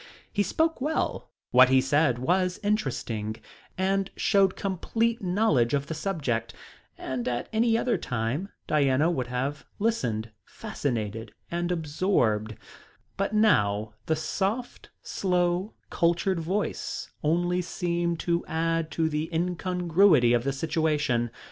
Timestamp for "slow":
15.03-15.75